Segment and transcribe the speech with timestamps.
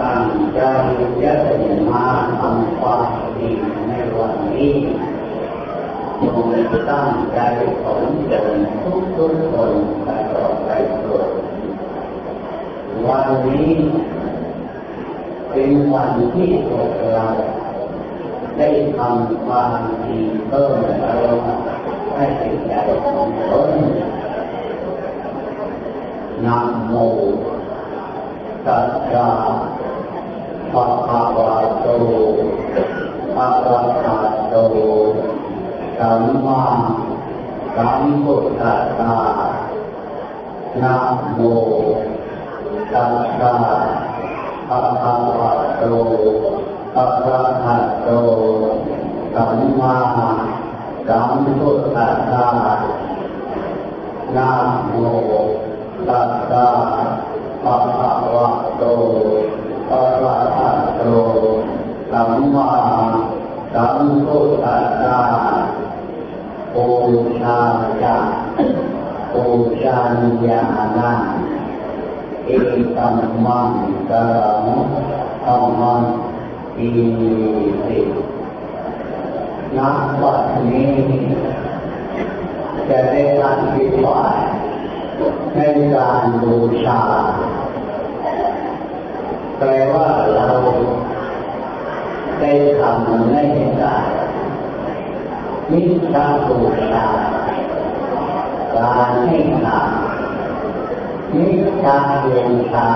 [0.00, 0.60] ตั้งใจ
[1.22, 1.32] จะ
[1.90, 2.06] มา
[2.38, 3.50] ทำความดี
[3.88, 4.74] ในวันนี้
[6.20, 6.48] จง
[6.90, 7.38] ตั้งใจ
[7.82, 9.72] ผลเดินทุกทุกคน
[10.06, 10.70] ตลอดไป
[11.02, 11.20] ตัว
[13.06, 13.72] วันนี้
[15.50, 17.26] เป็นวันที่พวกเรา
[18.58, 19.72] ได้ทำความ
[20.04, 20.18] ดี
[20.48, 21.38] เพิ่มเติม
[22.14, 22.72] ให้จิตใจ
[23.12, 23.70] ของตน
[26.44, 26.92] นะโม
[28.66, 29.28] ตัสสะ
[30.72, 31.50] ภะคะวะ
[31.82, 31.86] โต
[33.38, 34.16] อะระหะ
[34.50, 34.54] โต
[35.98, 36.62] สัมมา
[37.76, 39.18] สัมพุทธัสสะ
[40.82, 40.94] นะ
[41.34, 41.40] โม
[42.92, 43.52] ตัสสะ
[44.68, 45.82] ภะคะวะโต
[46.96, 48.08] อะระหะโต
[49.34, 49.94] สัมมา
[51.08, 52.46] สัมพุทธัสสะ
[54.36, 54.50] นะ
[54.88, 54.94] โม
[56.08, 56.66] ตัสสะ
[57.62, 58.46] ภะคะวะ
[58.78, 58.84] โต
[59.90, 61.02] อะระหะโต
[62.10, 62.70] สัมมา
[63.74, 65.20] สัมพุทธัสสะ
[66.74, 66.86] ปู
[67.40, 67.58] ชา
[68.02, 68.16] จา
[69.32, 69.44] ปู
[69.82, 69.98] ชา
[70.46, 70.60] ญา
[70.98, 71.20] ณัง
[72.44, 72.50] เอ
[72.96, 73.70] ตัมมัง
[74.10, 74.66] กรัง
[75.44, 76.02] ธรรมัง
[76.78, 76.88] อิ
[77.86, 78.00] ติ
[79.76, 80.92] นับวันนี้
[82.88, 84.38] จะได้อธิบาย
[85.54, 85.60] ใน
[85.94, 87.00] การบูชา
[89.58, 90.48] แปลว่าเรา
[92.40, 93.36] ได้ทำใน
[93.80, 94.06] การ
[95.70, 95.82] มิ
[96.14, 96.58] ตรบู
[96.90, 97.06] ชา
[98.74, 99.90] การให้ทาน
[101.34, 101.48] มิ
[101.84, 101.88] ตร
[102.22, 102.36] บู
[102.72, 102.88] ชา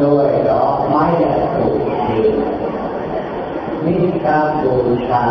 [0.00, 2.20] ด้วยดอกไม้และถูกดี
[3.84, 3.94] มิ
[4.24, 4.30] ตร
[4.62, 4.74] บู
[5.08, 5.24] ชา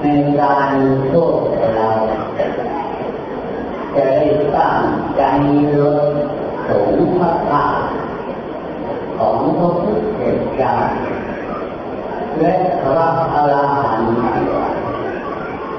[0.00, 0.06] ใน
[0.40, 0.72] การ
[1.10, 1.42] พวก
[1.74, 1.90] เรา
[3.94, 4.20] จะได้
[4.54, 4.84] ตั้าง
[5.16, 5.22] ใจ
[5.80, 6.12] ลด
[6.68, 7.79] สูงพระธาตุ
[9.40, 10.22] ของพระพุทธ
[10.56, 10.74] เจ้า
[12.38, 14.14] และพระอรหันต์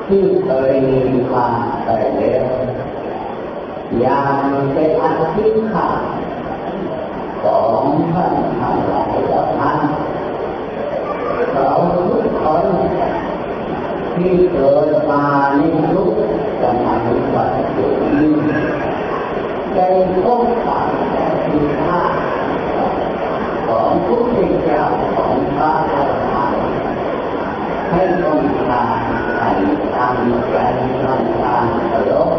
[0.08, 2.44] ที่เคยมีความไปแล้ว
[4.00, 4.38] อย่าง
[4.74, 5.06] เป็นอ
[5.36, 5.88] ธิษฐา
[7.44, 7.84] ของ
[8.14, 9.78] ท่านทั้งหลายเหล่านั้น
[11.54, 12.66] เราทุกคน
[14.16, 15.24] ที่เกิดมา
[15.56, 15.62] ใน
[15.92, 16.14] ยุค
[16.62, 18.28] สมัยปัจจุบัน
[19.76, 19.88] ได้
[20.24, 20.80] พบปะ
[21.12, 22.02] แต่คุณค่า
[23.92, 24.84] ของพุทธเจ้า
[25.16, 26.64] ของพระอรหันต์
[27.92, 29.00] ให้ต้องการ
[29.40, 29.50] ให้
[29.96, 30.56] ทำใจ
[31.04, 32.32] ทำการเคารพ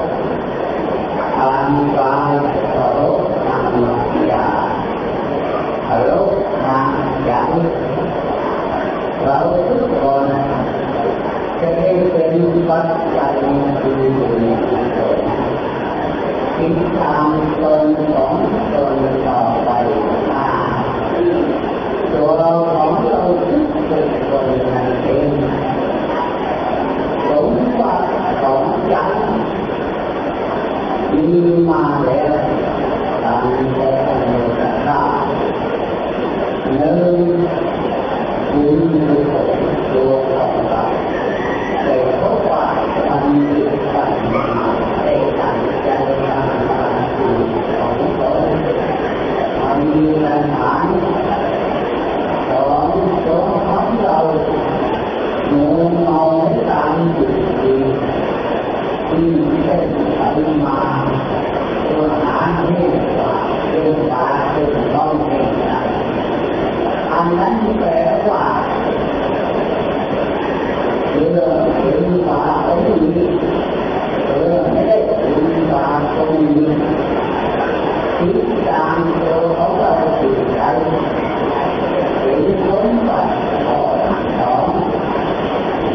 [1.37, 2.33] ทำกาย
[2.71, 3.97] เคารพทำวา
[4.33, 4.47] จา
[5.85, 6.31] เคารพ
[6.63, 6.93] ทาง
[7.25, 7.31] ใจ
[9.23, 9.39] เรา
[9.69, 10.27] ทุกคน
[11.61, 12.34] จะได้เป็น
[12.69, 13.34] ปัจจัย
[13.81, 14.03] คือ
[16.59, 17.27] ติดตาม
[17.63, 17.84] ตน
[18.15, 18.34] ของ
[18.75, 18.95] ตน
[19.27, 19.71] ต่อไป
[20.31, 20.47] มา
[22.13, 25.31] ตัวเราของเราทุกคนนั้นเอง
[27.29, 28.09] สมบัติ
[28.43, 28.95] ของใจ
[31.13, 31.27] มี
[31.69, 32.34] มาแล้ว
[33.25, 33.91] ตามแต่
[34.29, 35.29] โลกธาตุ
[36.77, 37.17] หนึ่ง
[38.51, 38.81] คุณ
[39.93, 40.83] ตัวของเรา
[41.84, 42.65] แต่เพราะว่า
[43.09, 43.61] มันมี
[43.95, 44.65] ปัญหา
[45.03, 45.09] ใน
[45.39, 45.89] การใจ
[46.27, 47.29] ทำการดู
[47.79, 48.43] ของตน
[49.59, 50.73] มันมีปัญหา
[52.49, 52.89] ของ
[53.27, 54.19] ตัวของเรา
[55.49, 55.65] หนู
[56.07, 56.22] เอา
[56.71, 57.77] ตามจุดดี
[59.09, 59.28] ที่
[59.65, 59.77] เป็
[60.32, 60.38] อั
[67.25, 67.88] นนั้นแปล
[68.28, 68.44] ว่า
[71.12, 73.28] เรื่องถึงตาตรงนี้
[74.26, 76.71] เรื่องไม่ได้ถึงตาตรงนี้
[78.19, 80.60] ทิศทางตัวของเราจิตใจ
[82.22, 83.32] ถึงสมบัติ
[83.66, 84.66] ของสอง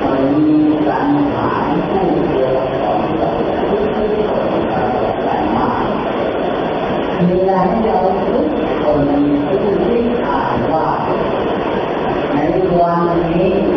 [0.04, 1.50] มันมีปัญหา
[1.90, 3.30] ผู้เดียวของเรา
[3.70, 4.52] ทุกคน
[5.26, 5.86] กันมาก
[7.28, 7.52] มีอะไร
[7.84, 8.00] เรา
[8.32, 8.48] ทุก
[8.84, 10.88] คนที่ที่อ่านว่า
[12.88, 13.77] ใน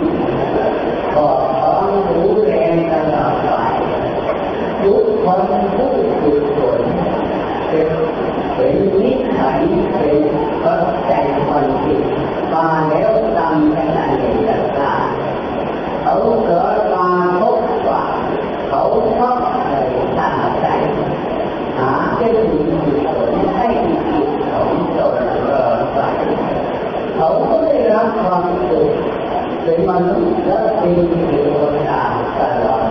[29.71, 32.01] เป็นมนุษย์และเป็นเทวดา
[32.37, 32.83] ตลอด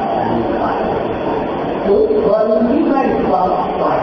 [0.59, 0.65] ไป
[1.87, 4.01] ทุกคนที่ไม่ปลอดภัย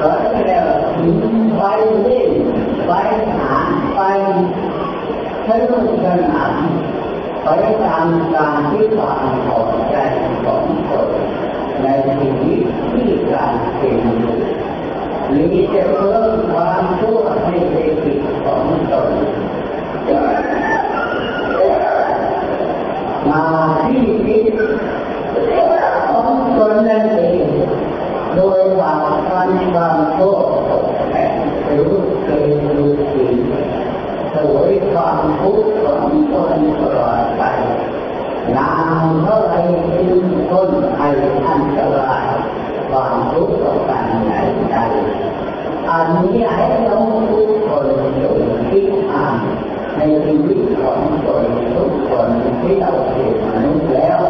[0.00, 0.10] ก็
[0.44, 0.66] เรียก
[1.56, 1.62] ไป
[2.02, 2.32] เล่น
[2.86, 2.92] ไป
[3.36, 3.54] หา
[3.94, 4.00] ไป
[5.46, 6.54] สนุกสนาน
[7.44, 7.48] ไป
[7.84, 9.96] ตามการที่ความพอใจ
[10.44, 11.10] ของตน
[11.82, 14.36] ในชีวิตที่การเป็นอยู่
[15.32, 19.10] มีแต่เพิ่มความชั่วให้เป็นจิตของตน
[23.30, 23.44] มา
[23.84, 24.56] ที่จิต
[26.10, 27.48] ของตนนั่นเอง
[28.34, 28.94] โดยว่า
[29.28, 30.36] การความชั่ว
[31.10, 31.34] แห่ง
[31.76, 33.36] รู้เกินรู้จริง
[34.34, 37.42] สวยความทุกข์ของตนตลอดไป
[38.56, 38.72] นา
[39.04, 39.54] นเท่าไร
[39.94, 41.14] จึงต้นภัย
[41.46, 42.28] อันตราย
[42.90, 44.32] ความทุกข์ต่อกันใน
[44.70, 44.76] ใจ
[45.88, 46.98] อันนี้ให้เรา
[47.30, 47.86] ทุกคน
[48.22, 49.36] จงคิดอ่าน
[49.96, 51.44] ในชีวิตของตน
[51.74, 52.28] ทุกคน
[52.60, 54.20] ที่เราเป็นมนุษย์แล้ว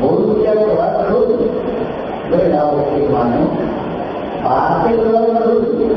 [0.00, 1.30] บุญจะเกิดขึ้น
[2.76, 3.56] ด้วยเราเป็นมนุษย์
[4.44, 5.90] บาปจะเกิดขึ้น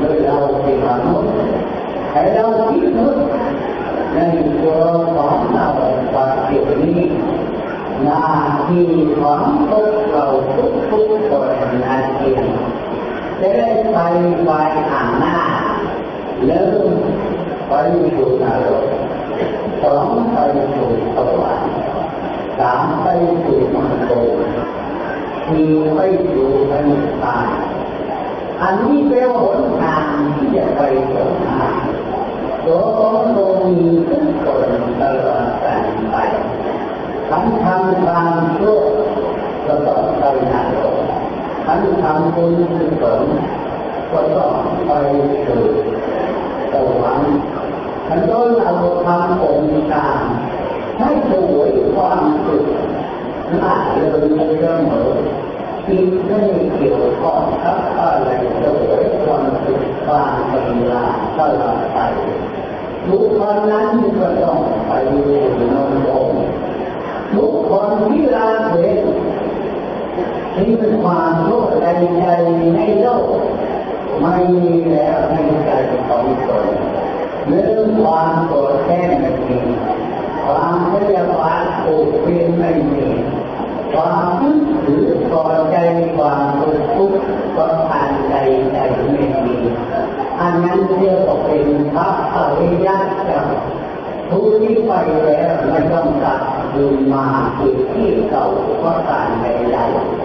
[0.00, 1.30] ด้วยเราเป็นมนุษย์
[2.12, 3.16] ให้เราคิดนึก
[4.14, 4.18] ใน
[4.62, 4.80] ตัว
[5.14, 25.58] ของเรา
[25.96, 27.48] ปัจจุบันนี้หน้าที่ของพวกเราทุกทุกคนนั่นเองจะได้ไปไปอ่างหน้าเริ่มไปสู่นรกสองไปสู่สวรรค์สามไปสู่มรรคสี่ไปสู่พระนิพพาน
[28.60, 30.80] อันนี้เป็นหนทางที่จะไป
[31.12, 31.74] ถึงทาง
[32.64, 33.76] ตัวของโลมี
[34.08, 36.16] ทุกคนตลอดกันไป
[37.30, 38.80] ทั้งทำความชั่ว
[39.66, 40.96] ก็ต้องไปนรก
[41.66, 43.22] ทั้งทำบุญกุศล
[44.10, 44.52] ก็ต้อง
[44.86, 44.92] ไป
[45.46, 45.64] สู่
[46.72, 47.36] สวรรค์
[48.08, 48.72] ทั้งโดยเรา
[49.06, 50.20] ทำองค์การ
[50.98, 52.64] ให้สวยความสุข
[53.62, 54.24] ละเลย
[54.60, 55.10] เสมอ
[55.86, 56.40] ที่ไม่
[56.74, 58.28] เกี่ยวข้องกับอะไร
[58.62, 61.04] สวยความสุขความเป็นลา
[61.38, 61.98] ตลอดไป
[63.06, 63.88] ทุกคนนั้น
[64.18, 64.92] ก็ต้องไป
[65.24, 65.40] สู่
[65.72, 65.74] น
[66.08, 66.32] รก
[67.34, 69.00] ทุกคนที่ลาเว้น
[70.54, 73.28] ที่เป็นความโลภใดๆในโลก
[74.20, 76.12] ไม่มีแล้วในใจของต
[76.64, 76.66] น
[77.48, 79.58] เรื่องความโกรธแค้นไม่มี
[80.44, 83.06] ความพยาบาทผูกเพียนไม่มี
[83.94, 85.76] ความยึดถือพอใจ
[86.16, 86.42] ความ
[86.94, 87.20] ทุกข์
[87.54, 88.34] ความผ่านใจ
[88.72, 88.78] ใจ
[89.12, 89.56] ไม่มี
[90.40, 92.88] อันนั้นเรียกว่าเป็นพระอริย
[93.26, 93.44] เจ้า
[94.30, 94.92] ผู้ที่ไป
[95.24, 97.26] แล้วไม่ต้องกลับคืนมา
[97.58, 98.46] อีกที่เก่า
[98.78, 99.78] เพราะการใด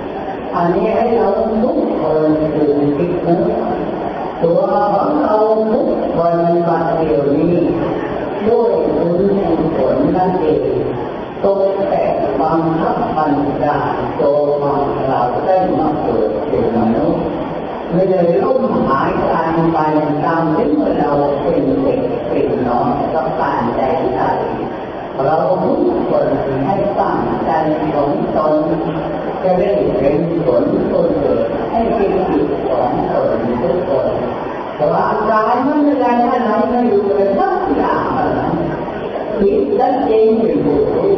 [0.04, 1.30] ๆอันนี้ให้เรา
[1.64, 3.42] ทุกคนคือคิดนึก
[4.44, 4.60] ตัว
[4.94, 5.36] ของเรา
[5.72, 6.36] ทุกคน
[6.68, 7.56] บัดเดียวนี้
[8.48, 10.64] ด้วยบุญแห่งผลนั่นเอง
[11.44, 12.21] ตกแต่ง
[12.80, 13.76] คับบัญชา
[14.20, 17.24] ตัวของเราได้มาเกิดเป็นมนุษย์
[17.94, 19.78] ไม่ได้ล้มหายตายไป
[20.24, 23.82] ตามที่เมื่อเราเป็นเด็กเป็นน้องกับการใจ
[24.16, 24.20] ใจ
[25.26, 25.80] เราทุก
[26.10, 26.28] คน
[26.66, 27.52] ให้ตั้งใจ
[27.94, 28.56] ของตน
[29.44, 33.30] จะได้เป็นผลตนเกิดให้เป็นจิตของตน
[33.62, 34.08] ทุกคน
[34.94, 38.40] ร่างกายมันไม่ได้ท่านไหนไม่อยู่เลยสักอย่างอะไร
[39.40, 41.12] คิดชัดเจนเป็นผู้รู้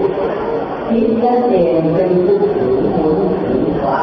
[0.89, 4.01] คิดชัดเจนเป็นผู้ถือบุญถือควา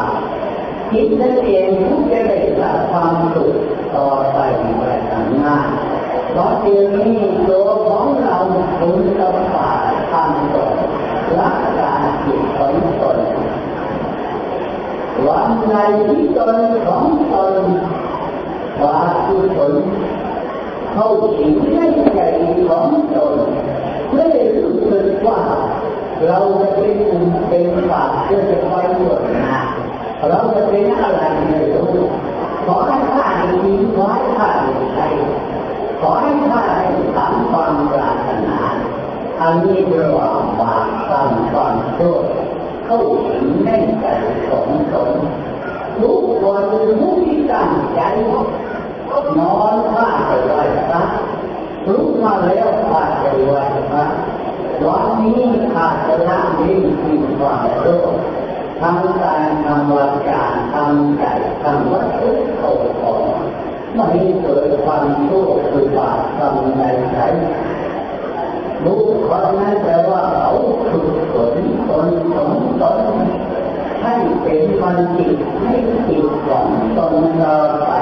[0.91, 3.55] คิดชัดเจนผู้จะได้รับความสุข
[3.95, 4.39] ต่อไป
[4.79, 5.57] ไปทางหน้า
[6.31, 7.19] เพราะเดี๋ยวนี้
[7.49, 8.37] ตัวของเรา
[8.79, 9.71] คุณกับฝ่า
[10.11, 10.75] ทำตน
[11.39, 11.93] รักกา
[12.25, 13.19] จิตของตน
[15.27, 15.75] วันใน
[16.09, 17.55] ที่ตนของตน
[18.83, 19.75] ว่าทุกคน
[20.93, 21.09] เข้า
[21.39, 21.79] ถึงใน
[22.15, 22.21] ใจ
[22.69, 23.35] ของตน
[24.13, 25.41] ไม่ได้รู้สึกว่า
[26.27, 29.61] เราจะเป็นกลุ่มเป็นฝ่ายจะจะไปหมดนะ
[30.29, 31.93] เราจะเป็นอะไรไม่รู้
[32.67, 35.07] ขอให้ข้าได้ยินขอให้ข้าได้ใช้
[36.01, 36.81] ขอให้ข้าได้
[37.17, 38.59] ทำความปรารถนา
[39.41, 42.17] อันนี้เรียกว่าบาปกรรมความชั่ว
[42.87, 43.69] เข้าถึงใน
[44.01, 44.07] ใจ
[44.49, 45.11] ของตน
[45.99, 46.65] ทุกคน
[47.01, 48.01] ทุกที่ตั้งใจ
[49.39, 51.03] นอนผ้าไปไหว้พระ
[51.89, 54.05] ลุกมาแล้วผ้าไปไหว้พระ
[54.87, 55.43] วันนี้
[55.75, 58.15] ขาดจะละลิ้นที่ความโลภ
[58.81, 60.43] ทำการทำวาจา
[60.75, 61.25] ทำใจ
[61.63, 63.23] ทำวัตถุเข้าของ
[63.95, 64.07] ไม่
[64.43, 66.83] เกิดความชั่วคือบาปทำใน
[67.13, 67.17] ใจ
[68.85, 70.51] บุคคลนั้นแปลว่าเขา
[70.91, 71.57] ฝึกฝน
[71.89, 73.01] ตนสมตน
[74.03, 75.75] ให้เป็นมันจิตให้
[76.09, 77.93] จิตของตนเราไป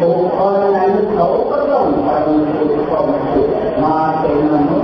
[0.00, 2.10] บุคคลนั้นเขาก็ต้องไป
[2.56, 3.48] ฝึกฝนจิต
[3.82, 4.83] มาเป็นมนุษ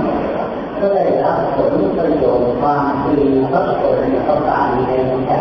[0.81, 3.17] ก็ได้รับผลประโยชน์บางที
[3.51, 4.91] ก็ผลประการใน
[5.27, 5.31] ใจ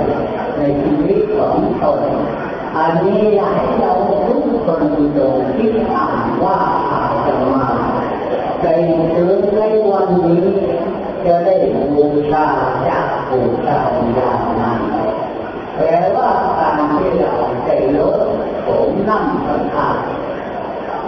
[0.56, 2.00] ในชีวิตของตน
[2.76, 3.92] อันนี้อยากให้เรา
[4.26, 4.82] ทุกคน
[5.16, 6.56] จงคิดอ่านว่า
[6.90, 7.66] อาจะมา
[8.60, 8.66] ใจ
[9.14, 10.44] ถึงในวันนี้
[11.26, 11.54] จะได้
[11.94, 12.46] บูชา
[12.86, 13.78] จากบูชา
[14.14, 14.80] อย่างนั้น
[15.76, 16.28] แปลว่า
[16.58, 18.18] การที่เราใจลด
[18.66, 19.96] ผมนั่งสังขาร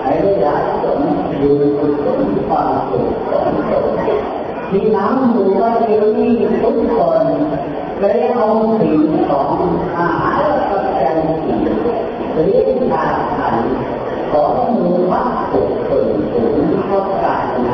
[0.04, 1.00] ให้ได้รับผล
[1.38, 3.86] อยู่กุศลความสุขของตน
[4.70, 6.32] ที่น้ำมือว่าเดี๋ยวนี้
[6.62, 7.24] ทุกคน
[8.00, 8.48] ได้เอา
[8.80, 9.50] สิ่งของ
[9.98, 11.58] อาหารปัจจัยสี่
[12.32, 13.56] เรียกทางขัน
[14.32, 16.56] ของมือวัตถุส่วนสูง
[16.86, 17.70] เข้ากันใน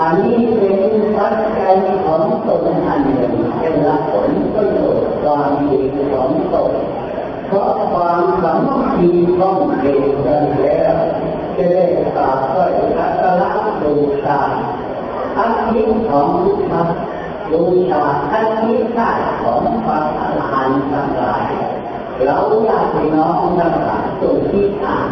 [0.00, 0.78] อันนี้เป็น
[1.16, 5.80] ปัจจัยของตนอันหนึ่งเป็นหละผลประโยชน์ความดี
[6.12, 6.72] ของตน
[7.48, 9.08] เพราะความสามัคคี
[9.40, 10.45] ต้องเกิดกันแล้ว
[11.58, 11.84] จะได้
[12.16, 12.64] กราบไหว้
[12.96, 13.48] พระกระ
[13.82, 13.94] บู
[14.24, 14.40] ชา
[15.38, 16.28] อันนี้ของ
[16.70, 16.82] พระ
[17.50, 19.10] บูชาอันนี้ค่า
[19.42, 21.46] ของพระอรหันต์ทั้งหลาย
[22.24, 25.08] เราญาติน้องทั้งหลายจงที่อ่าน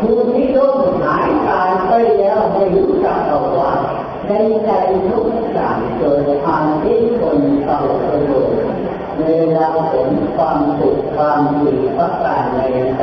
[0.00, 3.72] ผู้ที่ล้มหายตายไปแล้วไม่รู้จักเอาว่า
[4.26, 4.32] ใน
[4.64, 4.70] ใจ
[5.08, 8.58] ทุกอย่างเกิดทางที่คนเก่าประโยชน์
[9.18, 9.22] เว
[9.56, 12.60] ลาผลความสุขความดีประการใน
[12.98, 13.02] ใจ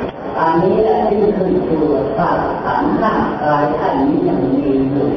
[0.39, 5.09] อันนี้แหละที่คือตัวธาตุขันร่างกายอันนี้ยังมีอยู่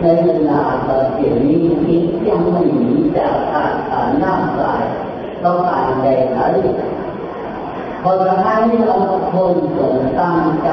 [0.00, 4.82] ในเวลาตอนเสียนี้จิตยังไม่หนีจากธาตุขันร่างกาย
[5.44, 6.40] ต้องการใจไหน
[8.02, 8.96] พอจะให้เรา
[9.32, 10.68] คนสงตั้งใจ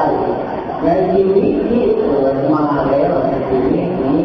[0.84, 4.24] ในชีวิตที่เกิดมาแล้วในชีวิตนี้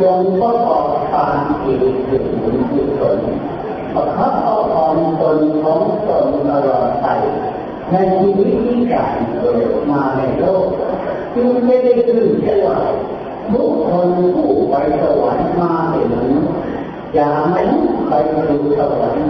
[0.00, 1.74] จงประกอบความดี
[2.08, 3.18] ถึงบุญกุศล
[3.94, 7.06] ประคับประคองตนของตนตลอดไป
[7.90, 10.66] ในชีวิตที่การเกิดมาในโลก
[11.34, 12.78] จึงไม่ได้ขึ้นชื่อว่า
[13.52, 16.54] บุคคลผู้ไปสวรรค์มาเป็นมนุษย์
[17.14, 17.70] อย่างนั้น
[18.08, 18.12] ไป
[18.48, 19.28] สู่สวรรค์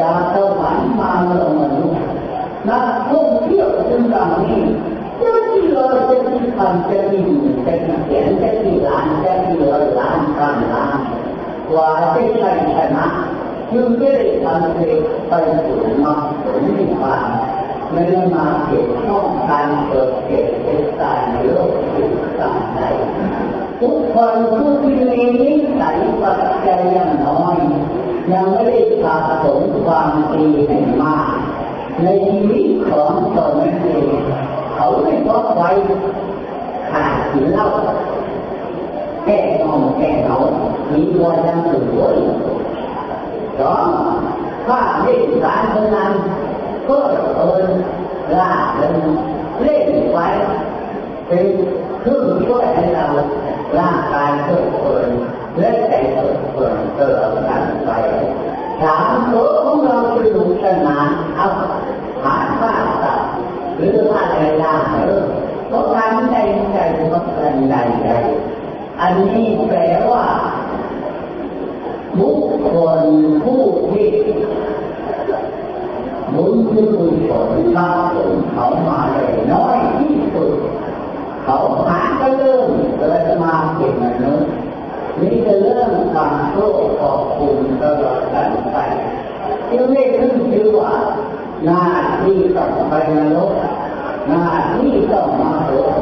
[0.00, 2.00] จากสวรรค์มาลงมนุษย์
[2.68, 4.62] นักท่องเที่ยวจึงดังนี้
[5.20, 10.98] จะที่เลยจะที่พันจะที่หมื่นจะที่แสนจะที่ล้านจะที่ร้อยล้านพันล้าน
[11.70, 13.06] กว่าจะใช้ชนะ
[13.72, 14.88] จึงไม่ได้ทำให้
[15.28, 15.32] ไป
[15.64, 17.26] สู่มรรคผลนิพพาน
[17.92, 22.06] ไม่ได้มาเกี่ยวข้องการเกิดเกิดเป็นตายในโลกที่
[22.40, 22.80] ต่างใด
[23.80, 27.56] ทุกคนผู้ที่มีนิสัยปัจจัยยังน้อย
[28.32, 31.36] ยังไม่ได้สะสมความดีให้มาก
[32.02, 34.06] ในชีวิตของตนเอง
[34.74, 35.70] เขาไม่ต้อไว้
[36.90, 37.66] ขาดกินเหล้า
[39.24, 40.36] แก้งอมแก้เหงา
[40.92, 42.16] มีวันยังตื่นด้วย
[43.60, 43.88] สอง
[44.66, 46.12] ถ้าเล่นสารพนัน
[46.88, 46.96] ก็
[47.36, 47.70] เอิน
[48.34, 48.96] ลาเล่น
[49.62, 50.28] เล่นไว้
[51.28, 51.46] เป็น
[52.02, 53.06] ครื่องช่วยให้เรา
[53.78, 55.08] ร่างกายเกิดเปิด
[55.58, 57.90] และใจเกิดเปิดตลอดกันไป
[58.82, 61.48] ถามตัวของเราสนุกสนานเอา
[62.24, 63.20] หาผ้าตัด
[63.76, 65.24] หรือว่าอะไรล่าเออ
[65.68, 66.36] เพราะการใจ
[66.72, 66.78] ใจ
[67.12, 68.10] มันเป็นใดใด
[69.00, 70.24] อันนี้แปลว่า
[72.18, 72.40] บุค
[72.72, 73.02] คล
[73.44, 74.08] ผู้ที่
[76.34, 77.88] บุญคือบุญผลมา
[78.52, 80.52] เขามาเลยน้อยที่สุด
[81.44, 82.66] เขาหาก็เริ่ม
[82.98, 84.50] เลยมาเก็บมนุษย์
[85.20, 86.68] นี่จะเริ่มการโต้
[87.00, 88.76] ขอบคุณตลอดกันไป
[89.72, 90.92] ยังไม่ขึ้นชื่อว่า
[91.64, 91.82] หน้า
[92.22, 93.52] ที่ต้องไปนรก
[94.28, 95.96] หน้าที่ต้องมาโลก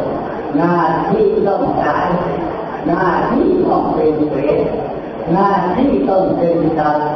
[0.57, 0.75] หน้า
[1.11, 2.07] ที่ต้องตาย
[2.87, 4.61] หน้าที่ต้องเป็นเปรต
[5.33, 7.11] หน้าที่ต้องเป็นสัตว์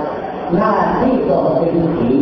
[0.55, 2.13] หน้าที่ต้องเป็นผี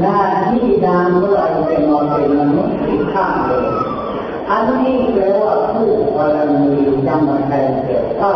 [0.00, 3.68] หน้าที่ดามเมื่อไรจะมาเป็นมนุษย์ที่ข้างเลย
[4.50, 6.72] อันนี้แปลว่าผู้บารมี
[7.08, 8.34] ยังไม่ได้เกิดว่า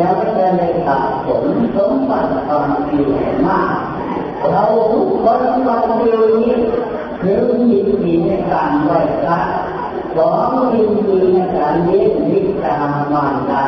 [0.00, 1.44] ยังไม่ได้ตัดผล
[1.76, 3.02] สมบัติความดี
[3.46, 3.76] มาก
[4.50, 6.54] เราทุกคนเราเดียวนี้
[7.20, 9.38] หรือยินดีในการไหว้พระ
[10.16, 12.76] สองยินดีในการเลี้ยงนิตา
[13.12, 13.64] มารดา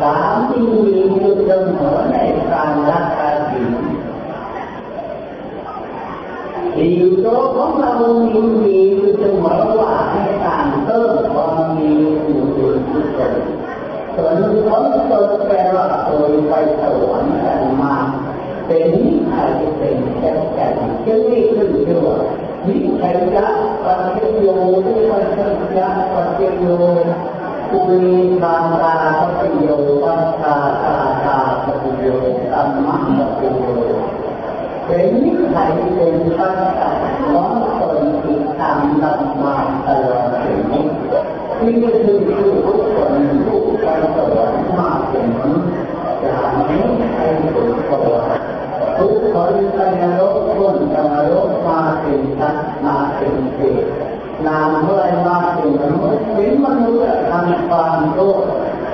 [0.00, 0.80] สามที่มี
[1.14, 2.16] อยู่เสมอใน
[2.52, 3.70] การรักษาศีล
[6.80, 7.92] ที่อยู่ตัวของเรา
[8.24, 11.90] มีมีอยู่เสมอว่าให้การเพิ่มความมี
[12.26, 13.34] อยู่อยู่ทุกคน
[14.14, 14.36] ส่วน
[14.68, 17.94] ผลตกแปลว่าโดยไปสวรรค์กันมา
[18.66, 20.66] เป็นนิสัยเป็นแก่แก่
[21.06, 22.16] จึงนี่ขึ้นชื่อว่า
[22.66, 23.46] วิชัยยะ
[23.84, 24.46] ปัจเจโย
[24.86, 25.38] วิปัสส
[25.78, 26.66] ยะปัจเจโย
[27.70, 28.94] ปุริทาตา
[29.38, 29.66] ปัจโย
[30.02, 32.04] ปัสสาตาตาปัจโย
[32.52, 32.96] ตัมมะ
[33.38, 34.09] ปัจโย
[34.90, 40.86] เป็นนิสัยเป็นปัจจัยของคนที่ทำนำมาตลอดชีวิต
[41.64, 41.74] นี่
[42.04, 43.12] คือคือทุกคน
[43.46, 45.72] ทุกไปสวรรค์มากเป็นมนุษย์
[46.22, 46.82] อย่างนี้
[47.14, 48.44] ให้ถึงสวรรค์
[48.98, 53.84] ทุกคนไปนรกพ้นจากนรกมาเป็นสัตว์มาเป็นเทพ
[54.46, 58.38] นามเมื่อมาเป็นมนุษย์เป็นมนุษย์ทำความโลภ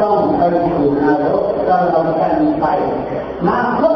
[0.00, 2.66] ต้องไปสู่นรกตลอดกันไป
[3.46, 3.95] มาท่อ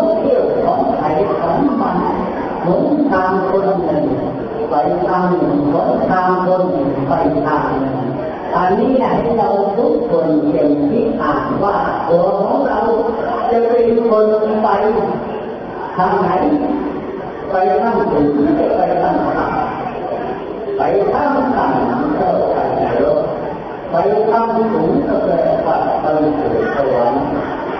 [1.60, 1.96] ยของมัน
[2.64, 4.04] หนทางคนหนึ่ง
[4.70, 4.74] ไป
[5.06, 7.12] ทางหนึ่งหนทางคนหนึ่งไป
[7.46, 7.98] ทางหนึ่ง
[8.56, 11.76] อันนี้ให้เราทุกคนเป็นที่อ่านว่า
[12.08, 12.80] ตัวของเรา
[13.50, 14.26] จะเป็นคน
[14.62, 14.68] ไป
[15.96, 16.28] ทางไหน
[17.50, 23.22] ไปทางสูงหรือไปทางต่ำไปทางต่ำก็ไปนรก
[23.90, 23.96] ไป
[24.30, 25.30] ทางสูงก็แป
[26.02, 26.06] ไป
[26.38, 27.24] สู่สวรรค์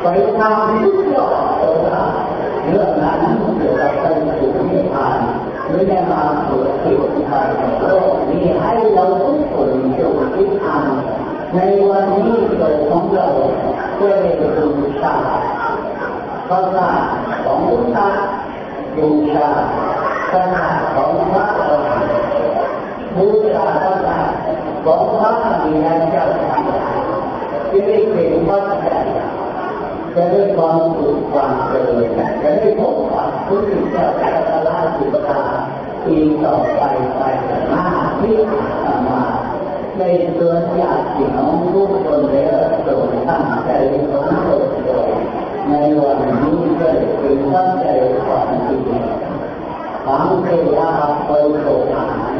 [0.02, 0.06] ไป
[0.38, 2.02] ทางที่ยอดก็ได้
[2.66, 3.20] เรื่องนั้น
[3.56, 4.04] เกี่ยวกับไป
[4.38, 6.96] สู่นิพพานไม่ได้มาเกิดที่
[7.30, 7.48] ทาง
[7.80, 10.88] โลกนี้ให้เราทุกคนจงคิดอ่าน
[11.54, 13.28] ในวันนี้เกิดของเรา
[13.94, 14.68] เพื่อให้ดู
[15.00, 15.14] ชา
[16.48, 16.90] พระรา
[17.44, 18.08] ของพุทธะ
[18.96, 19.48] บูชา
[20.30, 22.20] พระราของพระอรหันต์
[23.16, 24.18] บูชาพระรา
[24.84, 26.24] ของพระอริยเจ้า
[27.70, 29.00] ที่ได้เป็นพระเจ้า
[30.14, 32.06] จะได้ความสุขความเจริญ
[32.42, 35.40] จะได้พบกับพุขทธเจ้าจักรราชสุดา
[36.04, 36.82] ปีต่อไป
[37.16, 37.22] ไป
[37.70, 37.84] ห้า
[38.20, 38.36] ที่
[38.86, 39.22] อามา
[39.98, 40.02] ใน
[40.38, 43.70] ตัวญาติน้องทุกคนแล้วโปรดตั้งใจ
[44.10, 45.10] ของโปรดโดย
[45.68, 46.88] ในวันนี้ก็
[47.20, 47.86] เป็นตั้งใจ
[48.26, 48.78] ความดี
[50.06, 50.90] ฟังเทวา
[51.26, 52.34] คอยโปรดอาหาร